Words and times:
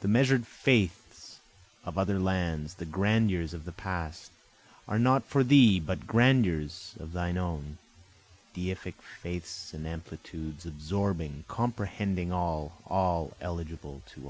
The 0.00 0.08
measure'd 0.08 0.48
faiths 0.48 1.38
of 1.84 1.96
other 1.96 2.18
lands, 2.18 2.74
the 2.74 2.84
grandeurs 2.84 3.54
of 3.54 3.66
the 3.66 3.70
past, 3.72 4.32
Are 4.88 4.98
not 4.98 5.24
for 5.26 5.44
thee, 5.44 5.78
but 5.78 6.08
grandeurs 6.08 6.96
of 6.98 7.12
thine 7.12 7.38
own, 7.38 7.78
Deific 8.52 9.00
faiths 9.00 9.72
and 9.72 9.86
amplitudes, 9.86 10.66
absorbing, 10.66 11.44
comprehending 11.46 12.32
all, 12.32 12.82
All 12.84 13.32
eligible 13.40 14.02
to 14.08 14.22
all. 14.22 14.26